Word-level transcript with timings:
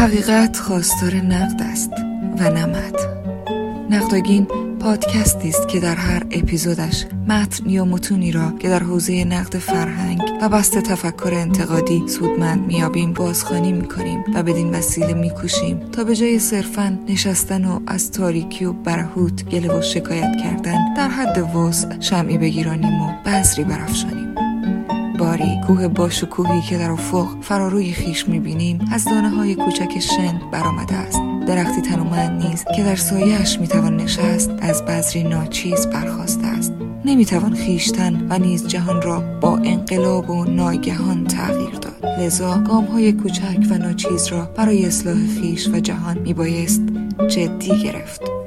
حقیقت 0.00 0.56
خواستار 0.56 1.14
نقد 1.14 1.62
است 1.62 1.90
و 2.38 2.50
نمد 2.50 2.94
نقدگین 3.90 4.46
پادکستی 4.80 5.48
است 5.48 5.68
که 5.68 5.80
در 5.80 5.94
هر 5.94 6.22
اپیزودش 6.30 7.06
متن 7.28 7.70
یا 7.70 7.84
متونی 7.84 8.32
را 8.32 8.52
که 8.58 8.68
در 8.68 8.82
حوزه 8.82 9.24
نقد 9.24 9.56
فرهنگ 9.56 10.20
و 10.42 10.48
بست 10.48 10.78
تفکر 10.78 11.30
انتقادی 11.34 12.08
سودمند 12.08 12.66
میابیم 12.66 13.12
بازخوانی 13.12 13.72
می‌کنیم 13.72 14.24
و 14.34 14.42
بدین 14.42 14.74
وسیله 14.74 15.14
میکوشیم 15.14 15.78
تا 15.92 16.04
به 16.04 16.16
جای 16.16 16.38
صرفا 16.38 16.98
نشستن 17.08 17.64
و 17.64 17.80
از 17.86 18.10
تاریکی 18.10 18.64
و 18.64 18.72
برهوت 18.72 19.48
گله 19.48 19.78
و 19.78 19.82
شکایت 19.82 20.36
کردن 20.42 20.94
در 20.94 21.08
حد 21.08 21.56
وسع 21.56 22.00
شمعی 22.00 22.38
بگیرانیم 22.38 23.02
و 23.02 23.12
بذری 23.26 23.64
برافشانیم. 23.64 24.19
باری 25.30 25.60
کوه 25.66 25.88
باشکوهی 25.88 26.60
که 26.60 26.78
در 26.78 26.90
افق 26.90 27.26
فراروی 27.40 27.92
خیش 27.92 28.28
می‌بینیم 28.28 28.88
از 28.92 29.04
دانه 29.04 29.30
های 29.30 29.54
کوچک 29.54 29.98
شن 29.98 30.40
برآمده 30.52 30.94
است. 30.94 31.20
درختی 31.46 31.80
تنومند 31.82 32.42
نیست 32.42 32.66
که 32.76 32.82
در 32.82 32.96
سایهاش 32.96 33.60
می‌توان 33.60 33.96
نشست 33.96 34.50
از 34.60 34.84
بذری 34.84 35.22
ناچیز 35.22 35.86
برخواسته 35.86 36.46
است. 36.46 36.72
نمی‌توان 37.04 37.54
خیشتن 37.54 38.26
و 38.30 38.38
نیز 38.38 38.66
جهان 38.66 39.02
را 39.02 39.20
با 39.40 39.56
انقلاب 39.56 40.30
و 40.30 40.44
ناگهان 40.44 41.24
تغییر 41.24 41.74
داد. 41.74 42.06
لذا 42.20 42.58
گام 42.58 42.84
های 42.84 43.12
کوچک 43.12 43.58
و 43.70 43.78
ناچیز 43.78 44.26
را 44.26 44.44
برای 44.56 44.86
اصلاح 44.86 45.26
خیش 45.40 45.68
و 45.68 45.80
جهان 45.80 46.18
میبایست 46.18 46.82
جدی 47.28 47.82
گرفت. 47.82 48.39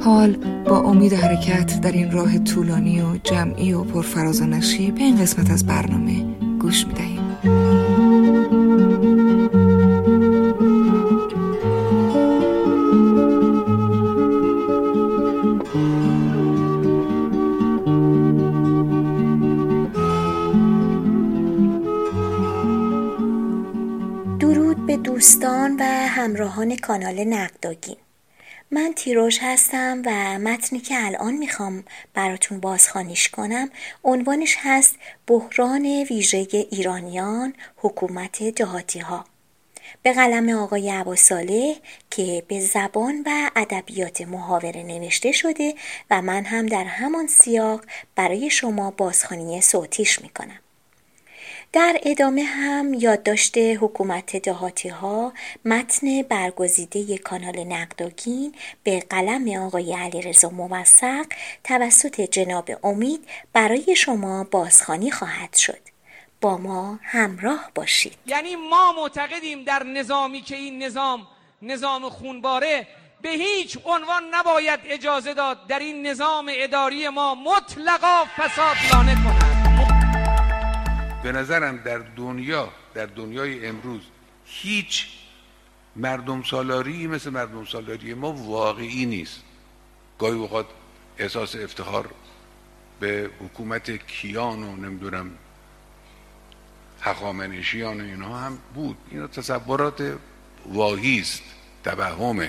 حال 0.00 0.36
با 0.64 0.80
امید 0.80 1.12
حرکت 1.12 1.80
در 1.80 1.92
این 1.92 2.10
راه 2.10 2.38
طولانی 2.38 3.00
و 3.00 3.16
جمعی 3.24 3.72
و 3.72 3.84
پرفراز 3.84 4.40
و 4.40 4.46
نشیب 4.46 4.94
به 4.94 5.00
این 5.00 5.16
قسمت 5.16 5.50
از 5.50 5.66
برنامه 5.66 6.24
گوش 6.60 6.86
می‌دهیم. 6.86 7.20
درود 24.38 24.86
به 24.86 24.96
دوستان 24.96 25.76
و 25.80 25.84
همراهان 26.08 26.76
کانال 26.76 27.24
نقداگین 27.24 27.96
من 28.72 28.92
تیروش 28.96 29.38
هستم 29.42 30.02
و 30.06 30.38
متنی 30.38 30.80
که 30.80 31.06
الان 31.06 31.34
می‌خوام 31.34 31.84
براتون 32.14 32.60
بازخوانیش 32.60 33.28
کنم 33.28 33.70
عنوانش 34.04 34.56
هست 34.58 34.96
بحران 35.26 35.86
ویژه 36.10 36.46
ایرانیان 36.52 37.54
حکومت 37.76 38.42
دهاتی 38.42 38.98
ها 38.98 39.24
به 40.02 40.12
قلم 40.12 40.48
آقای 40.48 40.90
عباساله 40.90 41.76
که 42.10 42.42
به 42.48 42.60
زبان 42.60 43.22
و 43.26 43.50
ادبیات 43.56 44.20
محاوره 44.20 44.82
نوشته 44.82 45.32
شده 45.32 45.74
و 46.10 46.22
من 46.22 46.44
هم 46.44 46.66
در 46.66 46.84
همان 46.84 47.26
سیاق 47.26 47.84
برای 48.16 48.50
شما 48.50 48.90
بازخوانی 48.90 49.60
صوتیش 49.60 50.22
می‌کنم. 50.22 50.58
در 51.72 52.00
ادامه 52.02 52.42
هم 52.42 52.94
یادداشت 52.94 53.58
حکومت 53.58 54.36
دهاتی 54.36 54.88
ها 54.88 55.32
متن 55.64 56.22
برگزیده 56.22 57.18
کانال 57.18 57.64
نقداگین 57.64 58.54
به 58.82 59.00
قلم 59.10 59.62
آقای 59.62 59.94
علیرضا 59.94 60.48
موثق 60.48 61.26
توسط 61.64 62.20
جناب 62.20 62.70
امید 62.84 63.28
برای 63.52 63.96
شما 63.96 64.44
بازخوانی 64.44 65.10
خواهد 65.10 65.56
شد. 65.56 65.78
با 66.40 66.56
ما 66.56 66.98
همراه 67.02 67.70
باشید. 67.74 68.18
یعنی 68.26 68.56
ما 68.56 68.92
معتقدیم 68.92 69.64
در 69.64 69.82
نظامی 69.82 70.40
که 70.40 70.56
این 70.56 70.82
نظام 70.82 71.26
نظام 71.62 72.08
خونباره 72.08 72.86
به 73.22 73.28
هیچ 73.28 73.78
عنوان 73.84 74.22
نباید 74.34 74.80
اجازه 74.84 75.34
داد 75.34 75.66
در 75.66 75.78
این 75.78 76.06
نظام 76.06 76.50
اداری 76.54 77.08
ما 77.08 77.34
مطلقا 77.34 78.24
فساد 78.36 78.76
لانه 78.92 79.14
کند. 79.14 79.59
به 81.22 81.32
نظرم 81.32 81.76
در 81.76 81.98
دنیا 81.98 82.68
در 82.94 83.06
دنیای 83.06 83.66
امروز 83.66 84.00
هیچ 84.44 85.06
مردم 85.96 86.42
سالاری 86.42 87.06
مثل 87.06 87.30
مردم 87.30 87.64
سالاری 87.64 88.14
ما 88.14 88.32
واقعی 88.32 89.06
نیست. 89.06 89.40
گاهی 90.18 90.38
اوقات 90.38 90.66
احساس 91.18 91.56
افتخار 91.56 92.10
به 93.00 93.30
حکومت 93.40 93.90
کیان 93.90 94.62
و 94.62 94.76
نمی‌دونم 94.76 95.30
حقامنشیان 97.00 98.00
و 98.00 98.04
اینا 98.04 98.38
هم 98.38 98.58
بود. 98.74 98.96
اینا 99.10 99.26
تصورات 99.26 100.16
واهی 100.66 101.20
است. 101.20 101.42
توهم 101.84 102.48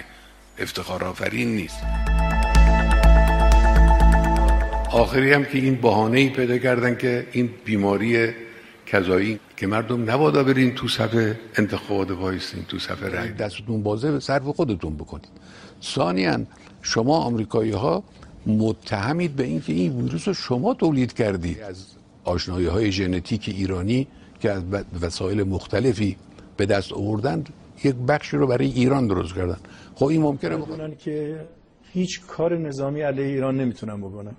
افتخار 0.58 1.04
آفرین 1.04 1.56
نیست. 1.56 1.84
آخری 4.92 5.34
هم 5.34 5.46
که 5.46 5.58
این 5.58 5.76
بهانه 5.76 6.30
پیدا 6.30 6.58
کردن 6.58 6.98
که 6.98 7.28
این 7.32 7.54
بیماری 7.66 8.34
کذایی 8.92 9.40
که 9.58 9.68
مردم 9.68 10.12
نبادا 10.12 10.44
برین 10.44 10.76
تو 10.76 10.88
صف 10.88 11.36
انتخابات 11.56 12.12
وایسین 12.12 12.64
تو 12.64 12.80
صف 12.80 13.04
رای 13.04 13.32
دستتون 13.32 13.84
بازه 13.84 14.20
صرف 14.20 14.44
خودتون 14.44 14.96
بکنید 14.96 15.30
ثانیا 15.84 16.40
شما 16.82 17.18
آمریکایی 17.18 17.72
ها 17.72 18.04
متهمید 18.46 19.36
به 19.36 19.44
اینکه 19.44 19.74
این 19.74 20.02
ویروس 20.02 20.28
رو 20.28 20.34
شما 20.34 20.74
تولید 20.74 21.14
کردید. 21.14 21.60
از 21.60 21.86
آشنایی 22.24 22.66
های 22.66 22.92
ژنتیک 22.92 23.50
ایرانی 23.58 24.08
که 24.40 24.52
از 24.52 24.64
وسایل 25.02 25.44
مختلفی 25.44 26.18
به 26.58 26.66
دست 26.66 26.94
آوردن 26.94 27.44
یک 27.84 27.96
بخشی 27.96 28.38
رو 28.38 28.48
برای 28.48 28.68
ایران 28.68 29.08
درست 29.08 29.36
کردن. 29.36 29.58
خب 29.96 30.06
این 30.06 30.22
ممکنه 30.22 30.58
بکنن 30.58 30.96
که 30.96 31.46
هیچ 31.94 32.22
کار 32.22 32.58
نظامی 32.58 33.02
علیه 33.02 33.26
ایران 33.26 33.58
نمی‌تونن 33.58 34.02
بکنن. 34.02 34.36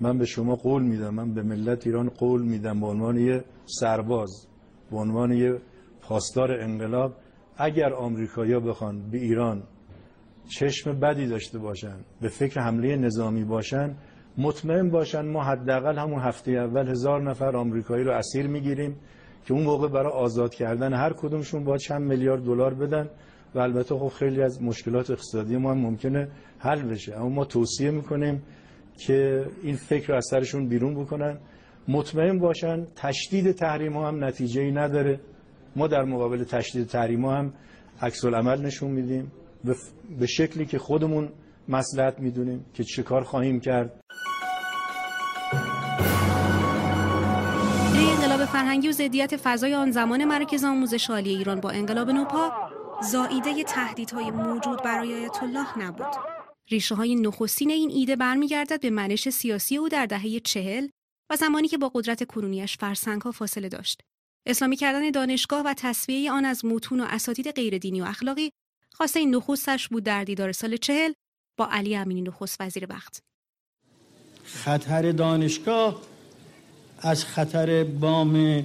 من 0.00 0.18
به 0.18 0.24
شما 0.24 0.56
قول 0.56 0.82
میدم 0.82 1.14
من 1.14 1.34
به 1.34 1.42
ملت 1.42 1.86
ایران 1.86 2.08
قول 2.08 2.42
میدم 2.42 2.80
به 2.80 2.86
عنوان 2.86 3.18
یه 3.18 3.44
سرباز 3.64 4.46
به 4.90 4.96
عنوان 4.96 5.32
یه 5.32 5.58
پاسدار 6.02 6.60
انقلاب. 6.60 7.16
اگر 7.56 7.92
آمریکایی‌ها 7.92 8.60
بخوان 8.60 9.10
به 9.10 9.18
ایران 9.18 9.62
چشم 10.48 11.00
بدی 11.00 11.26
داشته 11.26 11.58
باشن 11.58 11.96
به 12.20 12.28
فکر 12.28 12.60
حمله 12.60 12.96
نظامی 12.96 13.44
باشن 13.44 13.96
مطمئن 14.38 14.90
باشن 14.90 15.26
ما 15.26 15.44
حداقل 15.44 15.98
همون 15.98 16.20
هفته 16.20 16.52
اول 16.52 16.88
هزار 16.88 17.22
نفر 17.22 17.56
آمریکایی 17.56 18.04
رو 18.04 18.12
اسیر 18.12 18.46
می‌گیریم 18.46 18.96
که 19.46 19.54
اون 19.54 19.62
موقع 19.62 19.88
برای 19.88 20.12
آزاد 20.12 20.54
کردن 20.54 20.92
هر 20.92 21.12
کدومشون 21.12 21.64
با 21.64 21.76
چند 21.76 22.02
میلیارد 22.02 22.42
دلار 22.42 22.74
بدن 22.74 23.10
و 23.54 23.58
البته 23.58 23.94
خب 23.94 24.08
خیلی 24.08 24.42
از 24.42 24.62
مشکلات 24.62 25.10
اقتصادی 25.10 25.56
ما 25.56 25.70
هم 25.70 25.78
ممکنه 25.78 26.28
حل 26.58 26.82
بشه. 26.82 27.16
اما 27.16 27.28
ما 27.28 27.44
توصیه 27.44 27.90
می‌کنیم 27.90 28.42
که 29.06 29.46
این 29.62 29.76
فکر 29.76 30.08
رو 30.08 30.14
از 30.14 30.26
سرشون 30.30 30.68
بیرون 30.68 30.94
بکنن. 30.94 31.38
مطمئن 31.88 32.38
باشن 32.38 32.86
تشدید 32.96 33.52
تحریم 33.52 33.92
ها 33.92 34.08
هم 34.08 34.24
نتیجه 34.24 34.60
ای 34.60 34.70
نداره. 34.70 35.20
ما 35.76 35.86
در 35.86 36.04
مقابل 36.04 36.44
تشدید 36.44 36.86
تحریم 36.86 37.24
ها 37.24 37.36
هم 37.36 37.52
عکس 38.02 38.24
العمل 38.24 38.60
نشون 38.66 38.90
میدیم. 38.90 39.32
به 40.18 40.26
شکلی 40.26 40.66
که 40.66 40.78
خودمون 40.78 41.28
مسلحت 41.68 42.18
می‌دونیم 42.18 42.64
که 42.74 42.84
چه 42.84 43.02
کار 43.02 43.22
خواهیم 43.22 43.60
کرد. 43.60 44.00
انقلاب 47.94 48.44
فرهنگی 48.44 48.88
و 48.88 48.92
ضدیت 48.92 49.36
فضای 49.36 49.74
آن 49.74 49.90
زمان 49.90 50.24
مرکز 50.24 50.64
آموزش 50.64 51.10
عالی 51.10 51.30
ایران 51.30 51.60
با 51.60 51.70
انقلاب 51.70 52.10
نوپا 52.10 52.52
زائیده 53.12 53.64
تهدیدهای 53.64 54.30
موجود 54.30 54.82
برای 54.82 55.14
آیت 55.14 55.42
الله 55.42 55.78
نبود. 55.78 56.39
ریشه 56.70 56.94
های 56.94 57.14
نخستین 57.14 57.70
این 57.70 57.90
ایده 57.90 58.16
برمیگردد 58.16 58.80
به 58.80 58.90
منش 58.90 59.28
سیاسی 59.28 59.76
او 59.76 59.88
در 59.88 60.06
دهه 60.06 60.40
چهل 60.40 60.88
و 61.30 61.36
زمانی 61.36 61.68
که 61.68 61.78
با 61.78 61.88
قدرت 61.94 62.24
کرونیش 62.24 62.76
فرسنگ 62.76 63.22
ها 63.22 63.32
فاصله 63.32 63.68
داشت. 63.68 64.00
اسلامی 64.46 64.76
کردن 64.76 65.10
دانشگاه 65.10 65.62
و 65.66 65.74
تصویه 65.76 66.32
آن 66.32 66.44
از 66.44 66.64
متون 66.64 67.00
و 67.00 67.06
اساتید 67.08 67.50
غیر 67.50 67.78
دینی 67.78 68.00
و 68.00 68.04
اخلاقی 68.04 68.50
خواسته 68.92 69.24
نخستش 69.24 69.88
بود 69.88 70.04
در 70.04 70.24
دیدار 70.24 70.52
سال 70.52 70.76
چهل 70.76 71.12
با 71.58 71.68
علی 71.70 71.96
امینی 71.96 72.22
نخست 72.22 72.60
وزیر 72.60 72.86
وقت. 72.90 73.22
خطر 74.44 75.12
دانشگاه 75.12 76.02
از 76.98 77.24
خطر 77.24 77.84
بام 77.84 78.64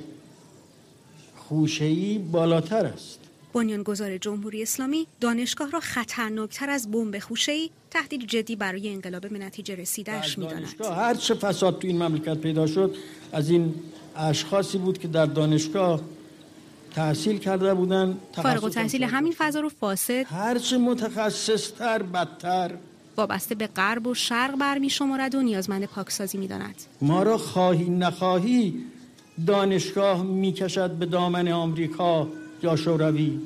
خوشه‌ای 1.35 2.18
بالاتر 2.18 2.85
است. 2.85 3.25
بنیانگذار 3.56 4.18
جمهوری 4.18 4.62
اسلامی 4.62 5.07
دانشگاه 5.22 5.72
را 5.72 5.80
خطرناکتر 5.80 6.69
از 6.69 6.92
بمب 6.92 7.19
خوشه‌ای 7.19 7.69
تهدید 7.92 8.28
جدی 8.28 8.56
برای 8.56 8.94
انقلاب 8.94 9.30
به 9.30 9.40
نتیجه 9.40 9.75
رسیدهش 9.75 10.38
می‌داند. 10.38 10.75
هر 10.81 11.13
چه 11.13 11.34
فساد 11.34 11.80
تو 11.80 11.88
این 11.88 12.04
مملکت 12.04 12.38
پیدا 12.38 12.68
شد 12.68 12.96
از 13.31 13.50
این 13.50 13.74
اشخاصی 14.16 14.78
بود 14.78 14.98
که 14.98 15.07
در 15.07 15.25
دانشگاه 15.25 16.02
تحصیل 16.96 17.38
کرده 17.38 17.74
بودن 17.74 18.18
فارغ 18.36 18.69
تحصیل 18.69 19.04
همین 19.04 19.34
فضا 19.38 19.60
رو 19.60 19.69
فاسد. 19.69 20.25
هر 20.25 20.60
چه 20.60 20.78
متخصصتر 20.78 22.04
بدتر. 22.04 22.72
وابسته 23.18 23.56
به 23.56 23.68
غرب 23.68 24.07
و 24.07 24.13
شرق 24.13 24.56
برمی 24.56 24.90
شمارد 24.90 25.36
و 25.36 25.42
نیازمند 25.42 25.86
پاکسازی 25.86 26.38
می‌داند. 26.38 26.75
ما 27.02 27.24
را 27.24 27.38
خواهی 27.38 27.90
نخواهی 27.90 28.84
دانشگاه 29.48 30.24
می‌کشد 30.24 30.92
به 30.92 31.06
دامن 31.06 31.48
آمریکا. 31.48 32.28
یا 32.63 32.75
شوروی. 32.75 33.40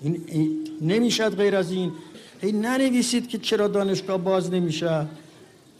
این 0.00 0.68
نمی‌شد 0.80 1.36
غیر 1.36 1.56
از 1.56 1.72
این. 1.72 1.92
هی 2.40 2.52
ننویسید 2.52 3.28
که 3.28 3.38
چرا 3.38 3.68
دانشگاه 3.68 4.18
باز 4.18 4.50
نمیشه. 4.50 5.06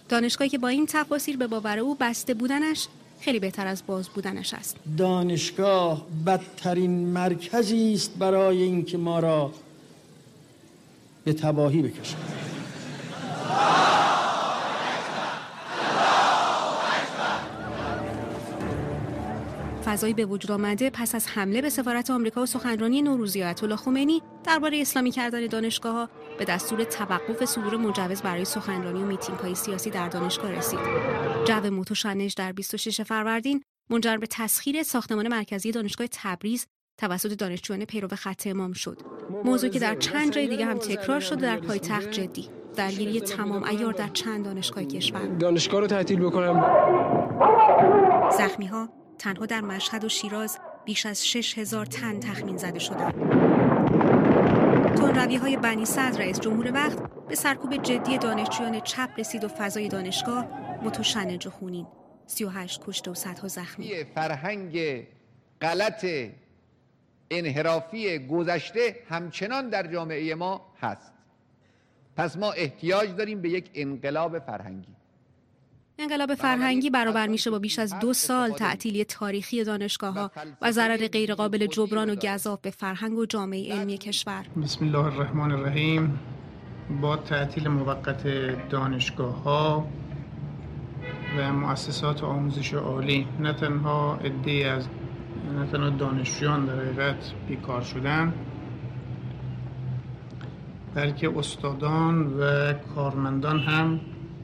دانشگاهی 0.09 0.51
که 0.51 0.59
با 0.59 0.69
این 0.69 0.87
تفاسیر 0.87 1.37
به 1.37 1.47
باور 1.47 1.79
او 1.79 1.97
بسته 2.01 2.35
بودنش 2.35 2.87
خیلی 3.21 3.39
بهتر 3.39 3.67
از 3.67 3.83
باز 3.87 4.09
بودنش 4.09 4.55
است. 4.55 4.77
دانشگاه 4.99 6.07
بدترین 6.27 6.91
مرکزی 6.91 7.93
است 7.95 8.15
برای 8.19 8.63
اینکه 8.63 8.99
ما 8.99 9.19
را 9.19 9.53
به 11.25 11.33
تباهی 11.33 11.83
بکشد. 11.83 12.17
فضایی 19.88 20.14
به 20.14 20.25
وجود 20.26 20.50
آمده 20.50 20.90
پس 20.90 21.14
از 21.14 21.26
حمله 21.26 21.62
به 21.62 21.70
سفارت 21.70 22.11
آمریکا 22.11 22.43
و 22.43 22.46
سخنرانی 22.46 23.02
نوروزی 23.02 23.43
آیت 23.43 23.64
الله 23.64 23.76
خمینی 23.76 24.23
درباره 24.44 24.81
اسلامی 24.81 25.11
کردن 25.11 25.46
دانشگاه 25.46 25.94
ها 25.94 26.08
به 26.38 26.44
دستور 26.44 26.85
توقف 26.85 27.44
صدور 27.44 27.76
مجوز 27.76 28.23
برای 28.23 28.44
سخنرانی 28.44 29.02
و 29.02 29.06
میتینگ 29.06 29.38
های 29.38 29.55
سیاسی 29.55 29.90
در 29.90 30.08
دانشگاه 30.08 30.52
رسید. 30.52 30.79
جو 31.46 31.70
متشنج 31.70 32.35
در 32.35 32.52
26 32.52 33.00
فروردین 33.00 33.62
منجر 33.90 34.17
به 34.17 34.26
تسخیر 34.31 34.82
ساختمان 34.82 35.29
مرکزی 35.29 35.73
دانشگاه 35.73 36.06
تبریز 36.12 36.67
توسط 37.00 37.32
دانشجویان 37.32 37.84
پیرو 37.84 38.08
خط 38.08 38.46
امام 38.46 38.73
شد. 38.73 39.02
موضوعی 39.44 39.73
که 39.73 39.79
در 39.79 39.94
چند 39.94 40.32
جای 40.32 40.49
دیگه 40.49 40.64
هم 40.64 40.79
تکرار 40.79 41.20
شده 41.20 41.41
در 41.41 41.56
پایتخت 41.56 42.11
جدی. 42.11 42.49
درگیری 42.76 43.20
تمام 43.20 43.64
ایار 43.64 43.93
در 43.93 44.08
چند 44.08 44.44
دانشگاه 44.44 44.84
کشور. 44.84 45.26
دانشگاه 45.26 45.81
رو 45.81 45.87
تعطیل 45.87 46.20
بکنم. 46.20 46.64
زخمی 48.38 48.67
ها 48.67 48.88
تنها 49.19 49.47
در 49.47 49.61
مشهد 49.61 50.05
و 50.05 50.09
شیراز 50.09 50.59
بیش 50.85 51.06
از 51.06 51.26
6 51.26 51.59
هزار 51.59 51.87
تن 51.87 52.20
تخمین 52.20 52.56
زده 52.56 52.79
شدند. 52.79 53.15
روی 55.29 55.37
های 55.37 55.56
بنی 55.56 55.85
صدر 55.85 56.19
رئیس 56.19 56.41
جمهور 56.41 56.73
وقت 56.73 56.99
به 57.29 57.35
سرکوب 57.35 57.76
جدی 57.76 58.19
دانشجویان 58.19 58.81
چپ 58.81 59.11
رسید 59.19 59.44
و 59.44 59.49
فضای 59.49 59.88
دانشگاه 59.88 60.47
متشنج 60.82 61.47
و 61.47 61.50
خونین 61.50 61.87
38 62.26 62.81
کشته 62.87 63.11
و 63.11 63.15
صدها 63.15 63.49
زخمی. 63.49 64.05
فرهنگ 64.15 65.06
غلط 65.61 66.06
انحرافی 67.31 68.26
گذشته 68.26 68.97
همچنان 69.09 69.69
در 69.69 69.93
جامعه 69.93 70.35
ما 70.35 70.75
هست. 70.81 71.12
پس 72.17 72.37
ما 72.37 72.53
احتیاج 72.53 73.17
داریم 73.17 73.43
به 73.43 73.49
یک 73.49 73.70
انقلاب 73.75 74.38
فرهنگی. 74.38 74.98
انقلاب 76.00 76.35
فرهنگی 76.35 76.91
برابر 76.91 77.27
میشه 77.27 77.50
با 77.50 77.59
بیش 77.59 77.79
از 77.79 77.99
دو 77.99 78.12
سال 78.12 78.50
تعطیلی 78.50 79.05
تاریخی 79.05 79.65
دانشگاه 79.65 80.15
ها 80.15 80.31
و 80.62 80.73
ضرر 80.73 81.09
غیرقابل 81.09 81.67
جبران 81.67 82.11
و 82.11 82.15
گذاف 82.15 82.61
به 82.61 82.71
فرهنگ 82.71 83.19
و 83.19 83.27
جامعه 83.27 83.73
علمی 83.73 83.99
کشور. 83.99 84.45
بسم 84.62 84.85
الله 84.85 85.05
الرحمن 85.05 85.53
الرحیم. 85.53 86.19
با 87.00 87.17
تعطیل 87.17 87.69
موقت 87.69 88.23
دانشگاه 88.69 89.43
ها 89.43 89.89
و 91.39 91.53
مؤسسات 91.53 92.25
آموزش 92.25 92.75
عالی 92.75 93.27
نه 93.41 93.53
تنها 93.53 94.17
عده 94.17 94.67
از 94.67 94.89
نه 95.59 95.67
تنها 95.67 95.91
دانشجویان 95.91 96.67
در 96.67 96.81
حقیقت 96.81 97.33
بیکار 97.49 97.83
شدن 97.83 98.35
بلکه 100.94 101.39
استادان 101.39 102.27
و 102.41 102.73
کارمندان 102.73 103.61
هم 103.61 104.01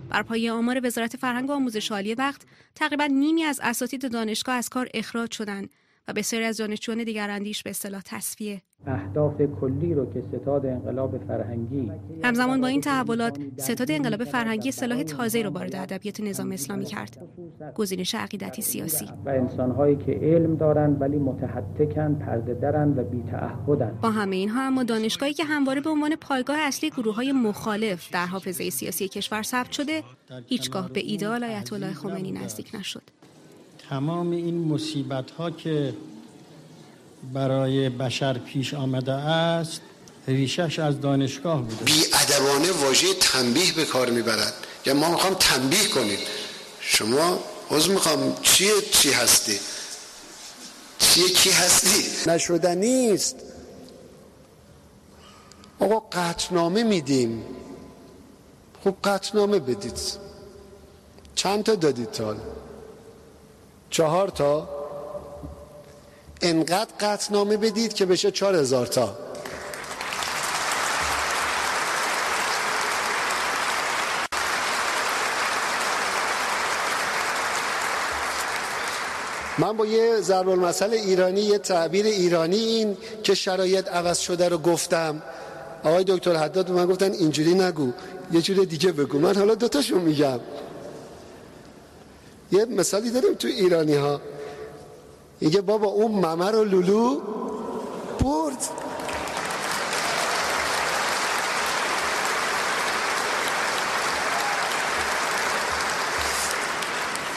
بر 0.08 0.22
پایه 0.22 0.52
آمار 0.52 0.86
وزارت 0.86 1.16
فرهنگ 1.16 1.50
و 1.50 1.52
آموزش 1.52 1.92
عالی 1.92 2.14
وقت 2.14 2.42
تقریبا 2.74 3.06
نیمی 3.06 3.44
از 3.44 3.60
اساتید 3.62 4.12
دانشگاه 4.12 4.54
از 4.54 4.68
کار 4.68 4.88
اخراج 4.94 5.32
شدند. 5.32 5.70
و 6.08 6.12
بسیاری 6.12 6.44
از 6.44 6.56
دانشجویان 6.56 7.04
دیگراندیش 7.04 7.62
به 7.62 7.70
اصطلاح 7.70 8.02
تصفیه. 8.04 8.62
اهداف 8.86 9.42
کلی 9.60 9.94
رو 9.94 10.12
که 10.12 10.22
ستاد 10.22 10.66
انقلاب 10.66 11.26
فرهنگی. 11.26 11.92
همزمان 12.24 12.60
با 12.60 12.66
این 12.66 12.80
تحولات 12.80 13.38
ستاد 13.56 13.90
انقلاب 13.90 14.24
فرهنگی 14.24 14.68
اصطلاح 14.68 15.02
تازه 15.02 15.42
رو 15.42 15.50
وارد 15.50 15.76
ادبیات 15.76 16.20
نظام 16.20 16.52
اسلامی 16.52 16.84
کرد. 16.84 17.18
گزینش 17.74 18.14
عقیدتی 18.14 18.62
سیاسی. 18.62 19.08
و 19.24 19.28
انسانهایی 19.28 19.96
که 19.96 20.12
علم 20.12 20.56
دارند 20.56 21.00
ولی 21.00 21.16
متحتکن 21.16 22.14
پرده 22.14 22.54
درن 22.54 22.94
و 22.98 23.04
بیتعهدن 23.04 23.98
با 24.02 24.10
همه 24.10 24.36
اینها 24.36 24.62
اما 24.62 24.82
دانشگاهی 24.82 25.32
که 25.32 25.44
همواره 25.44 25.80
به 25.80 25.90
عنوان 25.90 26.16
پایگاه 26.16 26.58
اصلی 26.58 26.90
گروه 26.90 27.14
های 27.14 27.32
مخالف 27.32 28.12
در 28.12 28.26
حافظه 28.26 28.70
سیاسی 28.70 29.08
کشور 29.08 29.42
ثبت 29.42 29.72
شده 29.72 30.02
هیچگاه 30.46 30.88
به 30.88 31.00
ایدئال 31.00 31.44
آیت 31.44 31.72
الله 31.72 31.92
خمینی 31.92 32.32
نزدیک 32.32 32.70
نشد. 32.74 33.02
تمام 33.90 34.30
این 34.30 34.58
مصیبت 34.68 35.30
ها 35.30 35.50
که 35.50 35.94
برای 37.32 37.88
بشر 37.88 38.38
پیش 38.38 38.74
آمده 38.74 39.12
است 39.12 39.80
ریشش 40.28 40.78
از 40.78 41.00
دانشگاه 41.00 41.62
بوده 41.62 41.84
بی 41.84 42.04
ادبانه 42.14 42.72
واژه 42.72 43.14
تنبیه 43.20 43.72
به 43.72 43.84
کار 43.84 44.10
می‌برد. 44.10 44.54
یا 44.86 44.94
ما 44.94 45.10
می‌خوام 45.10 45.34
تنبیه 45.34 45.88
کنید 45.88 46.18
شما 46.80 47.38
عضو 47.70 47.92
می‌خوام. 47.92 48.36
چیه؟ 48.42 48.72
چی 48.92 49.10
هستی؟ 49.10 49.58
چیه 50.98 51.28
کی 51.28 51.50
هستی؟ 51.50 52.30
نشده 52.30 52.74
نیست. 52.74 53.36
آقا 55.78 56.00
قطنامه 56.00 56.82
میدیم. 56.82 57.44
خب 58.84 58.94
قطنامه 59.04 59.58
بدید. 59.58 59.98
چند 61.34 61.64
تا 61.64 61.74
دادید 61.74 62.10
تا 62.10 62.36
چهار 63.94 64.28
تا. 64.28 64.68
انقدر 66.42 66.90
قطنامه 67.00 67.56
بدید 67.56 67.94
که 67.94 68.06
بشه 68.06 68.30
چهار 68.30 68.56
هزار 68.56 68.86
تا. 68.86 69.16
من 79.58 79.76
با 79.76 79.86
یه 79.86 80.20
ضرب 80.20 80.48
المثل 80.48 80.90
ایرانی 80.90 81.40
یه 81.40 81.58
تعبیر 81.58 82.06
ایرانی 82.06 82.56
این 82.56 82.96
که 83.22 83.34
شرایط 83.34 83.88
عوض 83.88 84.18
شده 84.18 84.48
رو 84.48 84.58
گفتم. 84.58 85.22
آقای 85.84 86.04
دکتر 86.04 86.36
حداد 86.36 86.70
من 86.70 86.86
گفتن 86.86 87.12
اینجوری 87.12 87.54
نگو 87.54 87.92
یه 88.32 88.42
جور 88.42 88.64
دیگه 88.64 88.92
بگو. 88.92 89.18
من 89.18 89.36
حالا 89.36 89.54
دوتاشون 89.54 90.00
میگم. 90.00 90.40
یه 92.54 92.64
مثالی 92.64 93.10
داریم 93.10 93.34
تو 93.34 93.48
ایرانی 93.48 93.94
ها 93.94 94.20
میگه 95.40 95.60
بابا 95.60 95.86
اون 95.86 96.10
ممه 96.10 96.50
رو 96.50 96.64
لولو 96.64 97.20
برد. 98.20 98.68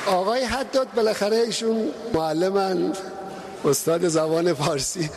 آقای 0.08 0.44
حداد 0.44 0.88
بالاخره 0.96 1.38
ایشون 1.38 1.92
معلمن 2.14 2.94
استاد 3.66 4.08
زبان 4.08 4.54
فارسی. 4.54 5.10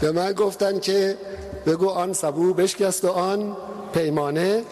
به 0.00 0.12
من 0.12 0.32
گفتن 0.32 0.80
که 0.80 1.18
بگو 1.66 1.88
آن 1.88 2.12
سبو 2.12 2.54
بشکست 2.54 3.04
و 3.04 3.08
آن 3.08 3.56
پیمانه. 3.94 4.64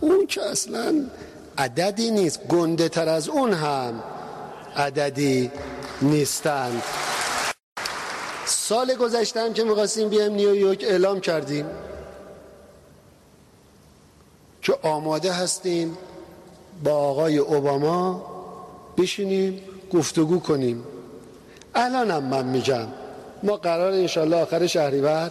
اون 0.00 0.26
که 0.26 0.42
اصلا 0.42 0.94
عددی 1.58 2.10
نیست 2.10 2.40
گنده 2.48 2.88
تر 2.88 3.08
از 3.08 3.28
اون 3.28 3.52
هم 3.52 4.02
عددی 4.76 5.50
نیستند. 6.02 6.82
سال 8.46 8.94
گذشتم 8.94 9.52
که 9.52 9.64
می‌خواستیم 9.64 10.08
بیایم 10.08 10.32
نیویورک 10.32 10.84
اعلام 10.88 11.20
کردیم. 11.20 11.66
که 14.62 14.74
آماده 14.82 15.32
هستیم 15.32 15.98
با 16.84 16.92
آقای 16.92 17.38
اوباما 17.38 18.26
بشینیم 18.98 19.60
گفتگو 19.92 20.40
کنیم. 20.40 20.84
الانم 21.74 22.22
من 22.22 22.44
میگم. 22.44 22.86
ما 23.42 23.56
قرار 23.56 23.92
انشالله 23.92 24.36
آخر 24.36 24.66
شهریور 24.66 25.30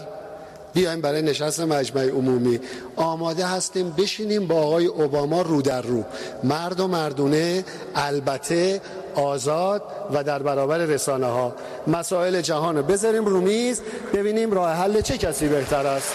بیایم 0.74 1.02
برای 1.02 1.22
نشست 1.22 1.60
مجمع 1.60 2.10
عمومی. 2.10 2.60
آماده 2.96 3.46
هستیم 3.46 3.90
بشینیم 3.90 4.48
با 4.48 4.56
آقای 4.56 4.86
اوباما 4.86 5.42
رو 5.42 5.62
در 5.62 5.82
رو. 5.82 6.04
مرد 6.44 6.80
و 6.80 6.88
مردونه 6.88 7.64
البته 7.96 8.82
آزاد 9.16 9.84
و 10.14 10.24
در 10.24 10.44
برابر 10.44 10.78
رسانه 10.78 11.26
ها 11.28 11.56
مسائل 11.88 12.42
جهان 12.42 12.78
رو 12.78 12.84
بذاریم 12.84 13.26
رو 13.26 13.42
میز 13.42 13.82
ببینیم 14.14 14.52
راه 14.52 14.74
حل 14.74 15.02
چه 15.02 15.18
کسی 15.18 15.48
بهتر 15.48 15.88
است. 15.88 16.14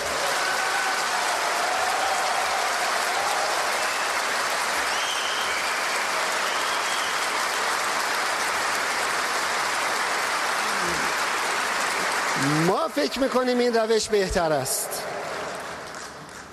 فکر 12.94 13.20
می‌کنیم 13.20 13.58
این 13.58 13.74
روش 13.74 14.08
بهتر 14.08 14.52
است. 14.52 15.02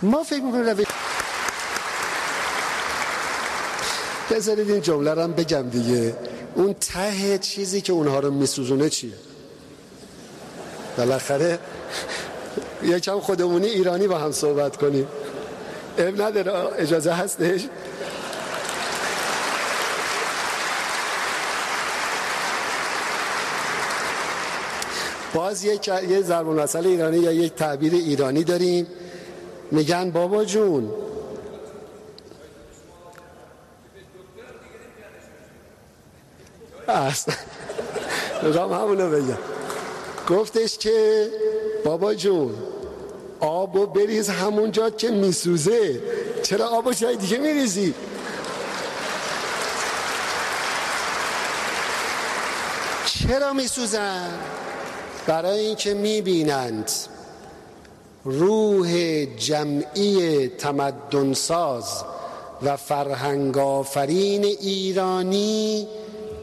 ما 0.02 0.24
فکر 0.24 0.42
می‌کنیم 0.42 0.70
روش 0.70 0.86
بذارید 4.32 4.70
این 4.70 4.82
جمله 4.82 5.14
رو 5.14 5.28
بگم 5.28 5.70
دیگه. 5.70 6.16
اون 6.56 6.74
ته 6.74 7.38
چیزی 7.38 7.82
که 7.82 7.94
اونها 7.94 8.20
رو 8.20 8.32
میسوزونه 8.32 8.90
چیه؟ 8.90 9.14
بالاخره 10.98 11.60
یکم 12.84 13.20
خودمونی 13.20 13.68
ایرانی 13.68 14.08
با 14.08 14.18
هم 14.18 14.32
صحبت 14.32 14.78
کنیم. 14.78 15.08
اب 15.98 16.22
نداره 16.22 16.52
اجازه 16.78 17.12
هستش؟ 17.12 17.62
باز 25.34 25.64
یک 25.64 25.88
یه 25.88 26.22
ضرب 26.22 26.50
المثل 26.50 26.88
ایرانی 26.88 27.18
یا 27.18 27.32
یک 27.32 27.56
تعبیر 27.56 27.94
ایرانی 27.94 28.44
داریم. 28.44 28.88
میگن 29.72 30.12
بابا 30.12 30.46
جون. 30.46 30.92
اصلا 36.88 37.36
می‌خوام 38.44 38.74
همونو 38.74 39.10
بگم. 39.10 39.38
گفتش 40.30 40.78
که 40.78 41.30
بابا 41.86 42.14
جون 42.14 42.56
آبو 43.40 43.86
بریز 43.86 44.30
همونجا 44.30 44.90
که 44.90 45.10
میسوزه. 45.12 46.02
چرا 46.44 46.68
آبو 46.68 46.94
جای 46.94 47.16
دیگه 47.16 47.38
میریزی؟ 47.38 47.94
چرا 53.06 53.54
میسوزن؟ 53.54 54.40
برای 55.28 55.60
اینکه 55.60 55.94
می‌بینند 55.94 56.92
روح 58.24 59.26
جمعی 59.26 60.48
تمدنساز 60.48 62.04
و 62.62 62.78
فرهنگ 62.78 63.58
آفرین 63.58 64.46
ایرانی 64.46 65.88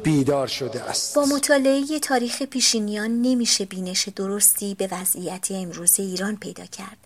بیدار 0.02 0.46
شده 0.46 0.82
است. 0.82 1.14
با 1.14 1.24
مطالعه 1.24 1.98
تاریخ 1.98 2.42
پیشینیان 2.42 3.22
نمیشه 3.22 3.64
بینش 3.64 4.08
درستی 4.08 4.74
به 4.74 4.88
وضعیت 4.92 5.48
امروز 5.50 6.00
ایران 6.00 6.36
پیدا 6.36 6.66
کرد. 6.66 6.96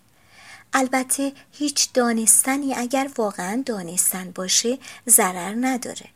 البته 0.73 1.31
هیچ 1.51 1.89
دانستنی 1.93 2.73
اگر 2.73 3.09
واقعا 3.17 3.63
دانستن 3.65 4.31
باشه 4.35 4.77
ضرر 5.09 5.55
نداره. 5.59 6.14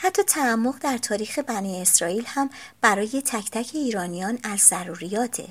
حتی 0.00 0.22
تعمق 0.22 0.78
در 0.78 0.98
تاریخ 0.98 1.38
بنی 1.38 1.82
اسرائیل 1.82 2.24
هم 2.26 2.50
برای 2.80 3.22
تک 3.26 3.50
تک 3.50 3.70
ایرانیان 3.74 4.38
از 4.42 4.60
ضروریاته 4.60 5.48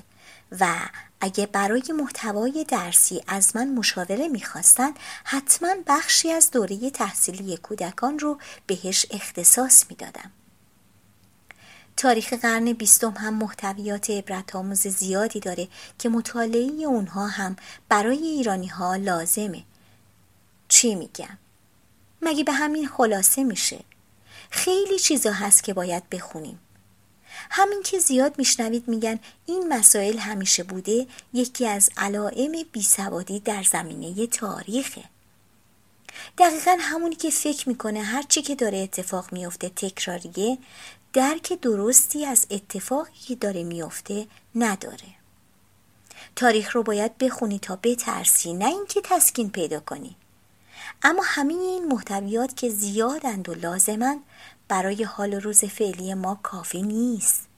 و 0.60 0.76
اگه 1.20 1.46
برای 1.46 1.82
محتوای 1.98 2.64
درسی 2.68 3.22
از 3.26 3.56
من 3.56 3.68
مشاوره 3.68 4.28
می‌خواستن 4.28 4.90
حتما 5.24 5.74
بخشی 5.86 6.30
از 6.30 6.50
دوره 6.50 6.90
تحصیلی 6.90 7.56
کودکان 7.56 8.18
رو 8.18 8.38
بهش 8.66 9.06
اختصاص 9.10 9.84
می‌دادم. 9.90 10.30
تاریخ 11.96 12.32
قرن 12.32 12.72
بیستم 12.72 13.10
هم 13.10 13.34
محتویات 13.34 14.10
عبرت 14.10 14.56
آموز 14.56 14.86
زیادی 14.86 15.40
داره 15.40 15.68
که 15.98 16.08
مطالعه 16.08 16.84
اونها 16.86 17.26
هم 17.26 17.56
برای 17.88 18.18
ایرانی 18.18 18.66
ها 18.66 18.96
لازمه. 18.96 19.64
چی 20.68 20.94
میگم؟ 20.94 21.38
مگه 22.22 22.44
به 22.44 22.52
همین 22.52 22.88
خلاصه 22.88 23.44
میشه؟ 23.44 23.84
خیلی 24.50 24.98
چیزا 24.98 25.32
هست 25.32 25.64
که 25.64 25.74
باید 25.74 26.10
بخونیم. 26.10 26.60
همین 27.50 27.82
که 27.82 27.98
زیاد 27.98 28.38
میشنوید 28.38 28.88
میگن 28.88 29.18
این 29.46 29.72
مسائل 29.72 30.18
همیشه 30.18 30.62
بوده 30.62 31.06
یکی 31.32 31.66
از 31.66 31.90
علائم 31.96 32.52
بیسوادی 32.72 33.40
در 33.40 33.62
زمینه 33.62 34.26
تاریخه. 34.26 35.04
دقیقا 36.38 36.76
همونی 36.80 37.14
که 37.14 37.30
فکر 37.30 37.68
می‌کنه 37.68 38.02
هرچی 38.02 38.42
که 38.42 38.54
داره 38.54 38.78
اتفاق 38.78 39.32
میفته 39.32 39.68
تکراریه 39.68 40.58
درک 41.12 41.52
درستی 41.52 42.24
از 42.24 42.46
اتفاقی 42.50 43.18
که 43.26 43.34
داره 43.34 43.64
میفته 43.64 44.26
نداره. 44.54 45.18
تاریخ 46.36 46.76
رو 46.76 46.82
باید 46.82 47.18
بخونی 47.18 47.58
تا 47.58 47.78
بترسی 47.82 48.52
نه 48.52 48.66
اینکه 48.66 49.00
تسکین 49.04 49.50
پیدا 49.50 49.80
کنی. 49.80 50.16
اما 51.02 51.22
همین 51.24 51.58
این 51.58 51.88
محتویات 51.88 52.56
که 52.56 52.70
زیادند 52.70 53.48
و 53.48 53.54
لازمند 53.54 54.20
برای 54.68 55.04
حال 55.04 55.34
روز 55.34 55.64
فعلی 55.64 56.14
ما 56.14 56.40
کافی 56.42 56.82
نیست. 56.82 57.48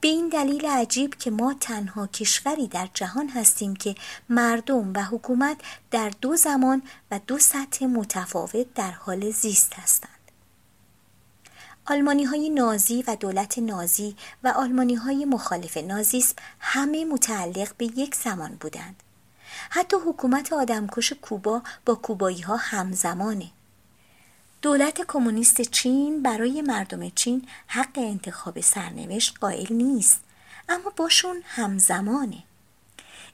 به 0.00 0.08
این 0.08 0.28
دلیل 0.28 0.66
عجیب 0.66 1.14
که 1.14 1.30
ما 1.30 1.54
تنها 1.60 2.06
کشوری 2.06 2.66
در 2.66 2.88
جهان 2.94 3.28
هستیم 3.28 3.76
که 3.76 3.94
مردم 4.28 4.92
و 4.94 5.02
حکومت 5.02 5.56
در 5.90 6.12
دو 6.20 6.36
زمان 6.36 6.82
و 7.10 7.20
دو 7.26 7.38
سطح 7.38 7.86
متفاوت 7.86 8.74
در 8.74 8.90
حال 8.90 9.30
زیست 9.30 9.74
هستند. 9.74 10.10
آلمانی 11.86 12.24
های 12.24 12.50
نازی 12.50 13.04
و 13.06 13.16
دولت 13.16 13.58
نازی 13.58 14.16
و 14.44 14.48
آلمانی 14.48 14.94
های 14.94 15.24
مخالف 15.24 15.76
نازیسم 15.76 16.34
همه 16.60 17.04
متعلق 17.04 17.74
به 17.76 17.84
یک 17.84 18.14
زمان 18.14 18.56
بودند. 18.60 19.02
حتی 19.70 19.96
حکومت 20.06 20.52
آدمکش 20.52 21.12
کوبا 21.12 21.62
با 21.86 21.94
کوبایی 21.94 22.40
ها 22.40 22.56
همزمانه. 22.56 23.50
دولت 24.62 25.06
کمونیست 25.08 25.60
چین 25.62 26.22
برای 26.22 26.62
مردم 26.62 27.08
چین 27.08 27.48
حق 27.66 27.98
انتخاب 27.98 28.60
سرنوشت 28.60 29.38
قائل 29.40 29.72
نیست 29.72 30.20
اما 30.68 30.92
باشون 30.96 31.42
همزمانه. 31.44 32.42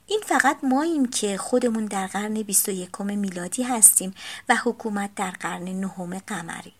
این 0.07 0.21
فقط 0.25 0.57
ماییم 0.63 1.05
که 1.05 1.37
خودمون 1.37 1.85
در 1.85 2.07
قرن 2.07 2.33
21 2.33 3.01
میلادی 3.01 3.63
هستیم 3.63 4.13
و 4.49 4.55
حکومت 4.55 5.15
در 5.15 5.31
قرن 5.31 5.63
نهم 5.63 6.19
قمری. 6.19 6.73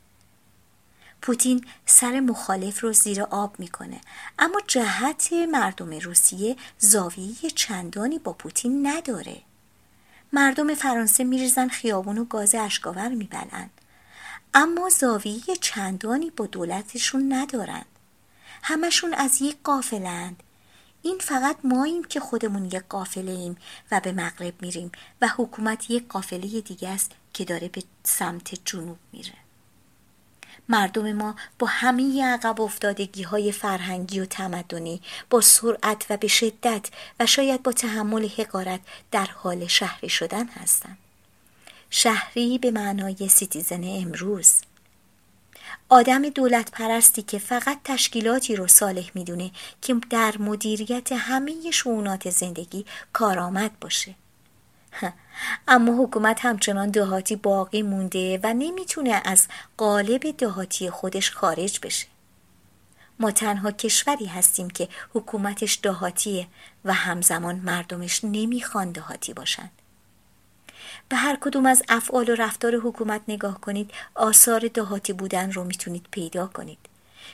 پوتین 1.25 1.65
سر 1.85 2.19
مخالف 2.19 2.83
رو 2.83 2.93
زیر 2.93 3.21
آب 3.23 3.59
می‌کنه. 3.59 4.01
اما 4.39 4.61
جهت 4.67 5.33
مردم 5.33 5.89
روسیه 5.89 6.55
زاویه 6.79 7.49
چندانی 7.55 8.19
با 8.19 8.33
پوتین 8.33 8.87
نداره. 8.87 9.41
مردم 10.33 10.75
فرانسه 10.75 11.23
میریزن 11.23 11.67
خیابون 11.67 12.17
و 12.17 12.25
گاز 12.25 12.55
اشکاور 12.55 13.09
میبلند 13.09 13.69
اما 14.53 14.89
زاویه 14.89 15.55
چندانی 15.61 16.29
با 16.29 16.45
دولتشون 16.45 17.33
ندارند 17.33 17.85
همشون 18.63 19.13
از 19.13 19.41
یک 19.41 19.57
قافلند 19.63 20.43
این 21.01 21.17
فقط 21.19 21.57
ماییم 21.63 22.03
که 22.03 22.19
خودمون 22.19 22.65
یک 22.65 22.83
قافله 22.89 23.31
ایم 23.31 23.57
و 23.91 23.99
به 23.99 24.11
مغرب 24.11 24.61
میریم 24.61 24.91
و 25.21 25.27
حکومت 25.37 25.89
یک 25.89 26.07
قافله 26.07 26.61
دیگه 26.61 26.89
است 26.89 27.11
که 27.33 27.45
داره 27.45 27.67
به 27.67 27.83
سمت 28.03 28.65
جنوب 28.65 28.97
میره. 29.11 29.44
مردم 30.69 31.13
ما 31.13 31.35
با 31.59 31.67
همه 31.67 32.25
عقب 32.25 32.61
افتادگی 32.61 33.23
های 33.23 33.51
فرهنگی 33.51 34.19
و 34.19 34.25
تمدنی 34.25 35.01
با 35.29 35.41
سرعت 35.41 36.05
و 36.09 36.17
به 36.17 36.27
شدت 36.27 36.89
و 37.19 37.25
شاید 37.25 37.63
با 37.63 37.71
تحمل 37.71 38.27
حقارت 38.37 38.79
در 39.11 39.25
حال 39.25 39.67
شهری 39.67 40.09
شدن 40.09 40.47
هستند. 40.47 40.97
شهری 41.89 42.57
به 42.57 42.71
معنای 42.71 43.29
سیتیزن 43.29 43.83
امروز 43.83 44.53
آدم 45.89 46.29
دولت 46.29 46.71
پرستی 46.71 47.21
که 47.21 47.39
فقط 47.39 47.79
تشکیلاتی 47.83 48.55
رو 48.55 48.67
صالح 48.67 49.11
می‌دونه 49.13 49.51
که 49.81 49.95
در 50.09 50.37
مدیریت 50.39 51.11
همه 51.11 51.71
شعونات 51.71 52.29
زندگی 52.29 52.85
کارآمد 53.13 53.79
باشه 53.79 54.15
اما 55.67 56.03
حکومت 56.03 56.45
همچنان 56.45 56.89
دهاتی 56.89 57.35
باقی 57.35 57.81
مونده 57.81 58.39
و 58.43 58.53
نمی‌تونه 58.53 59.21
از 59.25 59.47
قالب 59.77 60.37
دهاتی 60.37 60.89
خودش 60.89 61.31
خارج 61.31 61.79
بشه. 61.83 62.07
ما 63.19 63.31
تنها 63.31 63.71
کشوری 63.71 64.25
هستیم 64.25 64.69
که 64.69 64.89
حکومتش 65.13 65.79
دهاتیه 65.83 66.47
و 66.85 66.93
همزمان 66.93 67.55
مردمش 67.55 68.23
نمی‌خوان 68.23 68.91
دهاتی 68.91 69.33
باشند 69.33 69.71
به 71.09 71.15
هر 71.15 71.37
کدوم 71.41 71.65
از 71.65 71.83
افعال 71.89 72.29
و 72.29 72.35
رفتار 72.35 72.75
حکومت 72.75 73.21
نگاه 73.27 73.61
کنید 73.61 73.91
آثار 74.15 74.67
دهاتی 74.73 75.13
بودن 75.13 75.51
رو 75.51 75.63
می‌تونید 75.63 76.05
پیدا 76.11 76.47
کنید. 76.47 76.79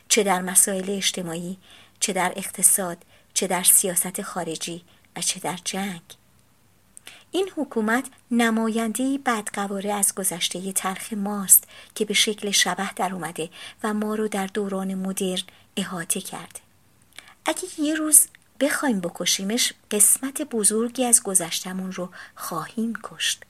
چه 0.07 0.23
در 0.23 0.41
مسائل 0.41 0.89
اجتماعی 0.89 1.57
چه 1.99 2.13
در 2.13 2.33
اقتصاد 2.35 2.97
چه 3.33 3.47
در 3.47 3.63
سیاست 3.63 4.21
خارجی 4.21 4.83
و 5.15 5.21
چه 5.21 5.39
در 5.39 5.59
جنگ. 5.65 6.01
این 7.31 7.49
حکومت 7.55 8.05
نماینده 8.31 9.19
بدقواره 9.25 9.93
از 9.93 10.15
گذشته 10.15 10.71
تلخ 10.71 11.13
ماست 11.13 11.63
که 11.95 12.05
به 12.05 12.13
شکل 12.13 12.51
شبه 12.51 12.89
در 12.95 13.13
اومده 13.13 13.49
و 13.83 13.93
ما 13.93 14.15
رو 14.15 14.27
در 14.27 14.47
دوران 14.47 14.95
مدرن 14.95 15.43
احاطه 15.77 16.21
کرده. 16.21 16.59
اگه 17.45 17.63
یه 17.77 17.95
روز 17.95 18.27
بخوایم 18.59 18.99
بکشیمش 18.99 19.73
قسمت 19.91 20.41
بزرگی 20.41 21.05
از 21.05 21.23
گذشتمون 21.23 21.91
رو 21.91 22.09
خواهیم 22.35 22.93
کشت. 23.03 23.43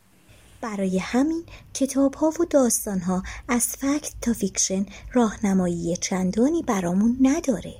برای 0.61 0.99
همین 0.99 1.43
کتاب 1.73 2.13
ها 2.13 2.27
و 2.27 2.45
داستان 2.49 2.99
ها 2.99 3.23
از 3.47 3.67
فکت 3.67 4.13
تا 4.21 4.33
فیکشن 4.33 4.85
راهنمایی 5.13 5.97
چندانی 5.97 6.63
برامون 6.63 7.17
نداره. 7.21 7.75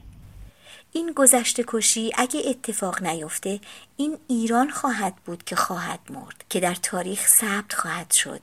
این 0.93 1.13
گذشته 1.15 1.63
کشی 1.67 2.11
اگه 2.17 2.41
اتفاق 2.45 3.03
نیفته 3.03 3.59
این 3.97 4.17
ایران 4.27 4.69
خواهد 4.69 5.15
بود 5.15 5.43
که 5.43 5.55
خواهد 5.55 5.99
مرد 6.09 6.43
که 6.49 6.59
در 6.59 6.75
تاریخ 6.75 7.27
ثبت 7.27 7.73
خواهد 7.73 8.11
شد. 8.11 8.41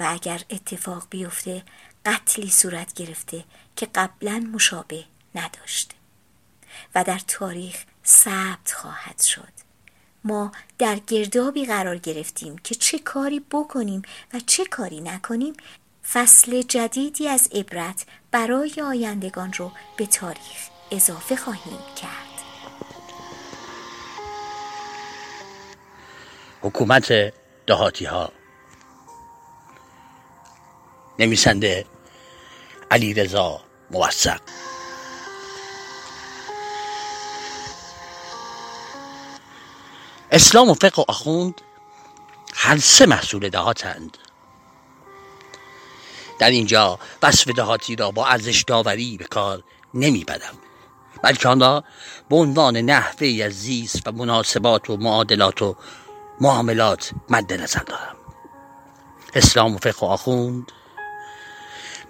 و 0.00 0.06
اگر 0.08 0.42
اتفاق 0.50 1.06
بیفته 1.10 1.62
قتلی 2.06 2.50
صورت 2.50 2.92
گرفته 2.92 3.44
که 3.76 3.86
قبلا 3.94 4.50
مشابه 4.52 5.04
نداشته 5.34 5.94
و 6.94 7.04
در 7.04 7.18
تاریخ 7.18 7.84
ثبت 8.06 8.72
خواهد 8.72 9.20
شد. 9.22 9.52
ما 10.24 10.52
در 10.78 10.96
گردابی 10.96 11.66
قرار 11.66 11.98
گرفتیم 11.98 12.58
که 12.58 12.74
چه 12.74 12.98
کاری 12.98 13.40
بکنیم 13.50 14.02
و 14.34 14.40
چه 14.40 14.64
کاری 14.64 15.00
نکنیم 15.00 15.54
فصل 16.12 16.62
جدیدی 16.62 17.28
از 17.28 17.48
عبرت 17.52 18.06
برای 18.30 18.74
آیندگان 18.84 19.52
رو 19.52 19.72
به 19.96 20.06
تاریخ 20.06 20.77
اضافه 20.90 21.36
خواهیم 21.36 21.78
کرد. 22.02 22.42
حکومت 26.62 27.32
دهاتی 27.66 28.04
ها 28.04 28.32
نویسنده 31.18 31.86
علی 32.90 33.14
رضا 33.14 33.60
موثق. 33.90 34.40
اسلام 40.32 40.70
و 40.70 40.74
فقه 40.74 41.02
و 41.02 41.04
آخوند 41.08 41.60
هر 42.54 42.78
سه 42.78 43.06
محصول 43.06 43.48
دهاتند. 43.48 44.18
در 46.38 46.50
اینجا 46.50 46.98
وصف 47.22 47.48
دهاتی 47.48 47.96
را 47.96 48.10
با 48.10 48.26
ارزش 48.26 48.62
داوری 48.62 49.16
به 49.16 49.24
کار 49.24 49.62
نمی‌برم 49.94 50.58
بلکه 51.22 51.48
آن 51.48 51.60
را 51.60 51.84
به 52.28 52.36
عنوان 52.36 52.76
نحوه 52.76 53.44
از 53.44 53.52
زیست 53.52 54.08
و 54.08 54.12
مناسبات 54.12 54.90
و 54.90 54.96
معادلات 54.96 55.62
و 55.62 55.76
معاملات 56.40 57.10
مد 57.30 57.52
نظر 57.52 57.82
دارم. 57.82 58.16
اسلام 59.34 59.74
و 59.74 59.78
فقه 59.78 60.06
و 60.06 60.10
آخوند 60.10 60.72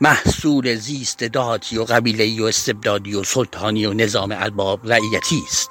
محصول 0.00 0.74
زیست 0.74 1.24
دهاتی 1.24 1.78
و 1.78 1.84
قبیلهی 1.84 2.40
و 2.40 2.44
استبدادی 2.44 3.14
و 3.14 3.24
سلطانی 3.24 3.86
و 3.86 3.92
نظام 3.92 4.32
ارباب 4.32 4.92
رعیتی 4.92 5.42
است. 5.46 5.70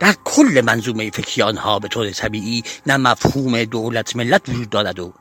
در 0.00 0.14
کل 0.24 0.62
منظومه 0.64 1.10
فکری 1.10 1.42
آنها 1.42 1.78
به 1.78 1.88
طور 1.88 2.10
طبیعی 2.10 2.62
نه 2.86 2.96
مفهوم 2.96 3.64
دولت 3.64 4.16
ملت 4.16 4.48
وجود 4.48 4.70
دارد 4.70 4.98
و 4.98 5.12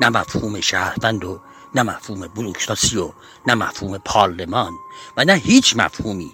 نه 0.00 0.08
مفهوم 0.08 0.60
شهروند 0.60 1.24
و 1.24 1.40
نه 1.76 1.82
مفهوم 1.82 2.28
بروکراسی 2.28 2.96
و 2.96 3.12
نه 3.46 3.54
مفهوم 3.54 3.98
پارلمان 3.98 4.72
و 5.16 5.24
نه 5.24 5.32
هیچ 5.32 5.76
مفهومی 5.76 6.32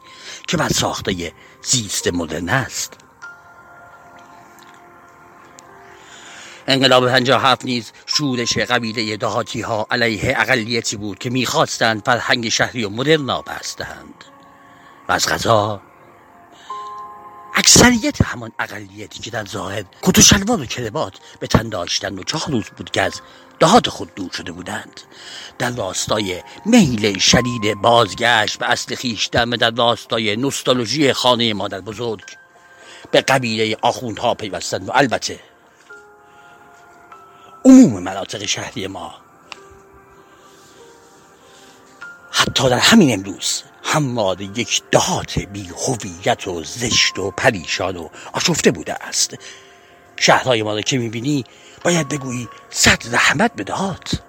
که 0.49 0.57
بر 0.57 0.69
ساخته 0.69 1.33
زیست 1.63 2.09
مدرن 2.09 2.49
است. 2.49 2.93
انقلاب 6.67 7.05
هفت 7.05 7.65
نیز 7.65 7.93
شورش 8.07 8.59
قبیله 8.59 9.17
دهاتی 9.17 9.61
ها 9.61 9.87
علیه 9.91 10.35
اقلیتی 10.39 10.97
بود 10.97 11.19
که 11.19 11.31
می‌خواستند 11.31 12.03
فرهنگ 12.05 12.49
شهری 12.49 12.85
و 12.85 12.89
مدرن 12.89 13.29
را 13.29 13.43
بستند 13.43 14.25
و 15.09 15.13
از 15.13 15.29
غذا 15.29 15.81
اکثریت 17.55 18.23
همان 18.23 18.53
اقلیتی 18.59 19.21
که 19.21 19.31
در 19.31 19.45
ظاهر 19.45 19.85
کت 20.03 20.19
و 20.19 20.23
شلوار 20.23 20.61
و 20.61 20.67
کربات 20.67 21.19
به 21.41 21.47
تن 21.47 21.69
داشتند 21.69 22.19
و 22.19 22.25
چهار 22.25 22.51
روز 22.51 22.65
بود 22.77 22.91
که 22.91 23.03
از 23.03 23.21
دهات 23.61 23.89
خود 23.89 24.15
دور 24.15 24.31
شده 24.31 24.53
بودند. 24.53 25.01
در 25.59 25.71
راستای 25.71 26.43
میل 26.67 27.19
شدید 27.19 27.75
بازگشت 27.83 28.59
به 28.59 28.67
اصل 28.67 28.95
خیشتن 28.95 29.49
و 29.49 29.57
در 29.57 29.71
راستای 29.71 30.37
نوستالژی 30.37 31.13
خانه 31.13 31.55
مادر 31.55 31.81
بزرگ. 31.81 32.25
به 33.11 33.21
قبیله 33.21 33.77
آخوندها 33.83 34.35
پیوستند 34.35 34.89
و 34.89 34.93
البته 34.95 35.41
عموم 37.65 38.03
مناطق 38.03 38.47
شهری 38.47 38.87
ما. 38.87 39.15
حتی 42.31 42.69
در 42.69 42.79
همین 42.79 43.13
امروز 43.13 43.63
هموار 43.85 44.41
یک 44.41 44.83
دهات 44.91 45.39
بی 45.39 45.71
هویت 45.87 46.49
و 46.49 46.65
زشت 46.65 47.19
و 47.19 47.31
پریشان 47.31 47.97
و 47.97 48.09
آشفته 48.33 48.71
بوده 48.71 48.95
است. 48.95 49.37
شهرهای 50.17 50.63
ما 50.63 50.75
را 50.75 50.81
که 50.81 50.99
می‌بینی 50.99 51.45
باید 51.85 52.09
بگویی 52.09 52.49
صد 52.71 53.15
رحمت 53.15 53.53
به 53.57 53.65
دهات 53.65 54.23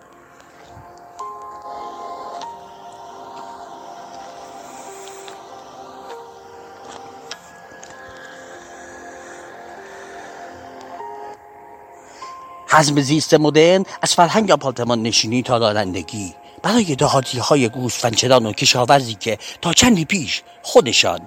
حزم 12.73 13.01
زیست 13.01 13.33
مدرن 13.33 13.85
از 14.01 14.13
فرهنگ 14.13 14.51
آپارتمان 14.51 15.01
نشینی 15.01 15.43
تا 15.43 15.57
رانندگی. 15.57 16.33
برای 16.63 16.95
دهاتی 16.95 17.39
های 17.39 17.69
گوسفندچران 17.69 18.45
و 18.45 18.51
کشاورزی 18.51 19.15
که 19.15 19.37
تا 19.61 19.73
چندی 19.73 20.05
پیش 20.05 20.41
خودشان 20.61 21.19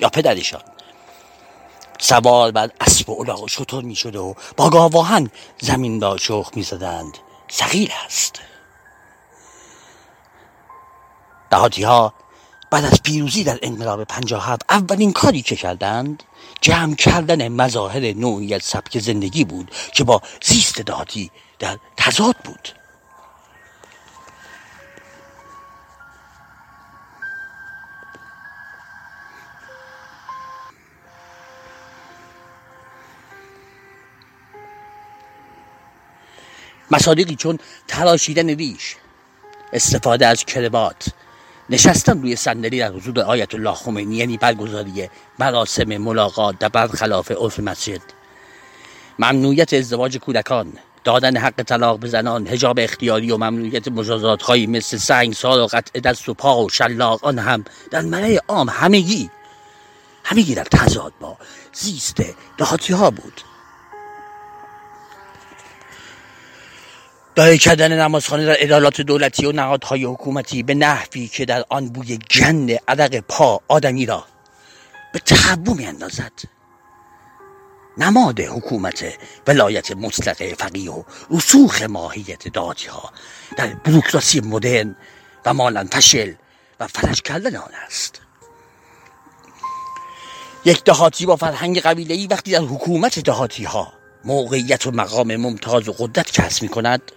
یا 0.00 0.08
پدرشان 0.08 0.60
سوار 2.00 2.50
بر 2.50 2.70
اسب 2.80 3.10
و 3.10 3.48
شطور 3.48 3.84
می 3.84 3.96
شده 3.96 4.18
و 4.18 4.34
با 4.56 4.70
گاواهن 4.70 5.30
زمین 5.60 6.00
را 6.00 6.16
شخ 6.16 6.50
می 6.54 6.62
زدند 6.62 7.18
است. 8.06 8.40
دهاتی 11.50 11.82
ها 11.82 12.14
بعد 12.70 12.84
از 12.84 13.02
پیروزی 13.02 13.44
در 13.44 13.58
انقلاب 13.62 14.04
پنجاه 14.04 14.58
اولین 14.68 15.12
کاری 15.12 15.42
که 15.42 15.56
کردند 15.56 16.22
جمع 16.60 16.94
کردن 16.94 17.48
مظاهر 17.48 18.00
نوعی 18.00 18.54
از 18.54 18.62
سبک 18.62 18.98
زندگی 18.98 19.44
بود 19.44 19.70
که 19.94 20.04
با 20.04 20.22
زیست 20.42 20.80
دهاتی 20.80 21.30
در 21.58 21.78
تضاد 21.96 22.36
بود. 22.44 22.79
مصادیقی 36.90 37.36
چون 37.36 37.58
تراشیدن 37.88 38.48
ریش 38.48 38.96
استفاده 39.72 40.26
از 40.26 40.44
کروات 40.44 41.08
نشستن 41.70 42.22
روی 42.22 42.36
صندلی 42.36 42.78
در 42.78 42.92
حضور 42.92 43.20
آیت 43.20 43.54
الله 43.54 43.74
خمینی 43.74 44.16
یعنی 44.16 44.36
برگزاری 44.36 45.08
مراسم 45.38 45.96
ملاقات 45.96 46.58
در 46.58 46.68
برخلاف 46.68 47.30
عرف 47.30 47.60
مسجد. 47.60 48.00
ممنوعیت 49.18 49.72
ازدواج 49.74 50.18
کودکان 50.18 50.72
دادن 51.04 51.36
حق 51.36 51.62
طلاق 51.62 51.98
به 51.98 52.08
زنان 52.08 52.46
هجاب 52.46 52.78
اختیاری 52.78 53.30
و 53.30 53.36
ممنوعیت 53.36 53.88
مجازات 53.88 54.42
هایی 54.42 54.66
مثل 54.66 54.96
سنگسار 54.96 55.60
و 55.60 55.66
قطع 55.66 56.00
دست 56.00 56.28
و 56.28 56.34
پا 56.34 56.64
و 56.64 56.68
شلاق 56.68 57.24
آن 57.24 57.38
هم 57.38 57.64
در 57.90 58.00
ملای 58.00 58.40
عام 58.48 58.68
همگی 58.68 59.30
همگی 60.24 60.54
در 60.54 60.64
تضاد 60.64 61.12
با 61.20 61.36
زیست 61.72 62.22
دهاتی 62.58 62.92
ها 62.92 63.10
بود. 63.10 63.40
دایی 67.40 67.58
کردن 67.58 68.00
نمازخانه 68.00 68.46
در 68.46 68.56
ادارات 68.58 69.00
دولتی 69.00 69.46
و 69.46 69.52
نهادهای 69.52 70.04
حکومتی 70.04 70.62
به 70.62 70.74
نحوی 70.74 71.28
که 71.28 71.44
در 71.44 71.64
آن 71.68 71.88
بوی 71.88 72.18
گند 72.18 72.70
عدق 72.70 73.20
پا 73.20 73.60
آدمی 73.68 74.06
را 74.06 74.24
به 75.12 75.18
تحبو 75.18 75.74
می 75.74 75.86
اندازد. 75.86 76.32
نماد 77.98 78.40
حکومت 78.40 79.04
ولایت 79.46 79.90
مطلق 79.90 80.54
فقیه 80.54 80.90
و 80.90 81.02
رسوخ 81.30 81.82
ماهیت 81.82 82.48
دادی 82.48 82.86
ها 82.86 83.12
در 83.56 83.66
بروکراسی 83.66 84.40
مدرن 84.40 84.96
و 85.46 85.54
مالن 85.54 85.86
فشل 85.86 86.32
و 86.80 86.86
فلج 86.86 87.22
کردن 87.22 87.56
آن 87.56 87.72
است. 87.86 88.20
یک 90.64 90.84
دهاتی 90.84 91.26
با 91.26 91.36
فرهنگ 91.36 91.80
قبیله 91.80 92.26
وقتی 92.30 92.50
در 92.50 92.62
حکومت 92.62 93.18
دهاتی 93.18 93.64
ها 93.64 93.92
موقعیت 94.24 94.86
و 94.86 94.90
مقام 94.90 95.36
ممتاز 95.36 95.88
و 95.88 95.92
قدرت 95.92 96.30
کسب 96.30 96.62
می 96.62 96.68
کند 96.68 97.12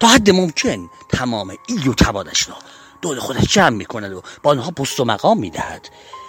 تا 0.00 0.06
حد 0.06 0.30
ممکن 0.30 0.90
تمام 1.08 1.56
ایل 1.66 1.88
و 1.88 1.94
توانش 1.94 2.48
را. 2.48 2.54
دور 3.02 3.18
خودش 3.18 3.42
جمع 3.42 3.76
می 3.76 3.84
کند 3.84 4.12
و 4.12 4.22
با 4.42 4.50
آنها 4.50 4.70
پست 4.70 5.00
و 5.00 5.04
مقام 5.04 5.38
می 5.38 5.50
دهد 5.50 5.88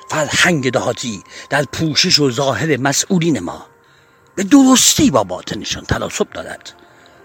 فرهنگ 0.10 0.72
دهاتی 0.72 1.24
در 1.50 1.64
پوشش 1.64 2.20
و 2.20 2.32
ظاهر 2.32 2.78
مسئولین 2.78 3.40
ما. 3.40 3.66
به 4.36 4.44
درستی 4.44 5.12
با 5.12 5.24
باطنشان 5.24 5.84
تناسب 5.84 6.30
دارد. 6.30 6.74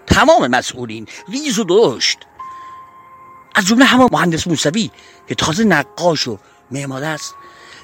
تمام 0.07 0.47
مسئولین 0.47 1.07
ریز 1.29 1.59
و 1.59 1.63
درشت. 1.63 2.17
از 3.55 3.65
جمله 3.65 3.85
همه 3.85 4.07
مهندس 4.11 4.47
موسوی 4.47 4.91
که 5.27 5.35
تازه 5.35 5.63
نقاش 5.63 6.27
و 6.27 6.37
معمار 6.71 7.03
است 7.03 7.35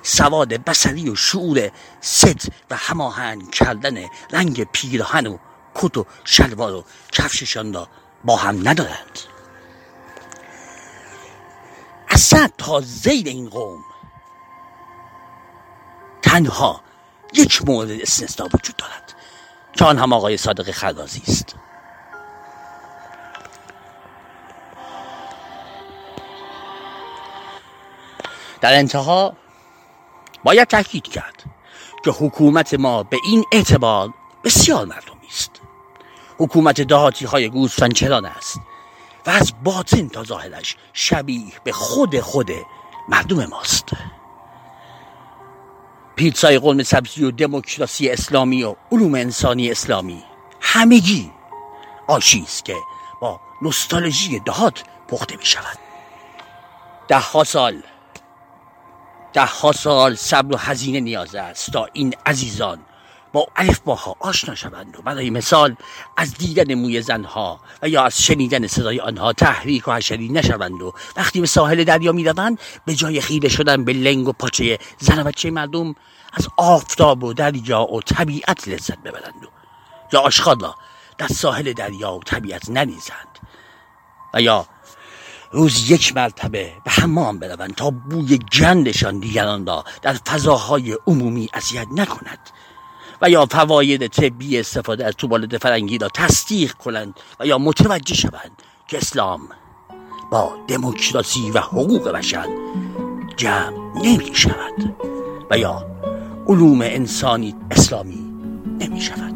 سواد 0.03 0.49
بسری 0.53 1.09
و 1.09 1.15
شعور 1.15 1.71
ست 2.01 2.47
و 2.69 2.75
هماهنگ 2.75 3.51
کردن 3.51 4.05
رنگ 4.31 4.63
پیراهن 4.63 5.27
و 5.27 5.37
کت 5.75 5.97
و 5.97 6.05
شلوار 6.23 6.73
و 6.73 6.83
کفششان 7.11 7.73
را 7.73 7.87
با 8.23 8.35
هم 8.35 8.69
ندارند. 8.69 9.19
اصلا 12.09 12.49
تا 12.57 12.81
زیر 12.81 13.27
این 13.27 13.49
قوم 13.49 13.83
تنها 16.21 16.81
یک 17.33 17.65
مورد 17.65 17.91
استثنا 17.91 18.45
وجود 18.45 18.75
دارد 18.75 19.13
که 19.73 19.85
آن 19.85 19.99
هم 19.99 20.13
آقای 20.13 20.37
صادق 20.37 20.71
خرازی 20.71 21.21
است. 21.27 21.55
در 28.61 28.73
انتها 28.73 29.37
باید 30.43 30.67
تاکید 30.67 31.03
کرد 31.03 31.43
که 32.05 32.11
حکومت 32.11 32.73
ما 32.73 33.03
به 33.03 33.17
این 33.25 33.45
اعتبار 33.51 34.13
بسیار 34.43 34.85
مردمی 34.85 35.09
است 35.09 35.12
حکومت 36.37 36.81
دهاتی 36.81 37.25
های 37.25 37.49
گوسفندچران 37.49 38.25
است؟ 38.25 38.59
و 39.25 39.29
از 39.29 39.53
باطن 39.63 40.07
تا 40.07 40.23
ظاهرش 40.23 40.75
شبیه 40.93 41.53
به 41.63 41.71
خود 41.71 42.19
خود 42.19 42.51
مردم 43.09 43.45
ماست. 43.45 43.85
پیتزای 46.15 46.59
قرم 46.59 46.83
سبزی 46.83 47.23
و 47.23 47.31
دموکراسی 47.31 48.09
اسلامی 48.09 48.63
و 48.63 48.75
علوم 48.91 49.15
انسانی 49.15 49.71
اسلامی 49.71 50.23
همگی 50.61 51.31
آشی 52.07 52.43
است 52.43 52.65
که 52.65 52.75
با 53.21 53.39
نوستالژی 53.61 54.39
دهات 54.39 54.83
پخته 55.07 55.35
می 55.35 55.45
شود 55.45 55.77
ده 57.07 57.19
ها 57.19 57.43
سال 57.43 57.83
ده 59.33 59.45
ها 59.45 59.71
سال 59.71 60.15
صبر 60.15 60.55
و 60.55 60.57
هزینه 60.57 60.99
نیاز 60.99 61.35
است 61.35 61.71
تا 61.71 61.87
این 61.93 62.15
عزیزان 62.25 62.79
با 63.33 63.47
باها 63.85 64.15
آشنا 64.19 64.55
شوند 64.55 64.99
و 64.99 65.01
برای 65.01 65.29
مثال 65.29 65.75
از 66.17 66.33
دیدن 66.33 66.73
موی 66.73 67.01
زنها 67.01 67.59
و 67.81 67.89
یا 67.89 68.03
از 68.03 68.21
شنیدن 68.21 68.67
صدای 68.67 68.99
آنها 68.99 69.33
تحریک 69.33 69.87
و 69.87 69.91
حشری 69.91 70.29
نشوند 70.29 70.81
و 70.81 70.93
وقتی 71.17 71.41
به 71.41 71.47
ساحل 71.47 71.83
دریا 71.83 72.11
می‌روند 72.11 72.59
به 72.85 72.95
جای 72.95 73.21
خیره 73.21 73.49
شدن 73.49 73.85
به 73.85 73.93
لنگ 73.93 74.27
و 74.27 74.33
پاچه 74.33 74.79
زن 74.99 75.19
و 75.19 75.23
بچه 75.23 75.51
مردم 75.51 75.95
از 76.33 76.47
آفتاب 76.57 77.23
و 77.23 77.33
دریا 77.33 77.81
و 77.83 78.01
طبیعت 78.01 78.67
لذت 78.67 78.97
ببرند 78.97 79.43
و 79.43 79.47
یا 80.13 80.19
آشغالا 80.19 80.75
در 81.17 81.27
ساحل 81.27 81.73
دریا 81.73 82.13
و 82.13 82.23
طبیعت 82.23 82.69
نریزند 82.69 83.39
و 84.33 84.41
یا 84.41 84.65
روز 85.51 85.91
یک 85.91 86.15
مرتبه 86.15 86.73
به 86.85 86.91
حمام 86.91 87.39
بروند 87.39 87.75
تا 87.75 87.89
بوی 87.89 88.37
گندشان 88.37 89.19
دیگران 89.19 89.65
را 89.65 89.83
در 90.01 90.13
فضاهای 90.13 90.97
عمومی 91.07 91.49
اذیت 91.53 91.87
نکند. 91.91 92.39
و 93.23 93.29
یا 93.29 93.45
فواید 93.45 94.07
طبی 94.07 94.59
استفاده 94.59 95.05
از 95.05 95.13
توالت 95.13 95.57
فرنگی 95.57 95.97
را 95.97 96.07
تصدیق 96.13 96.73
کنند 96.73 97.13
و 97.39 97.45
یا 97.45 97.57
متوجه 97.57 98.15
شوند 98.15 98.61
که 98.87 98.97
اسلام 98.97 99.39
با 100.31 100.53
دموکراسی 100.67 101.51
و 101.51 101.59
حقوق 101.59 102.09
بشر 102.09 102.47
جمع 103.37 103.77
نمی 104.03 104.35
شود 104.35 104.95
و 105.51 105.57
یا 105.57 105.85
علوم 106.47 106.81
انسانی 106.81 107.55
اسلامی 107.71 108.33
نمی 108.79 109.01
شود. 109.01 109.32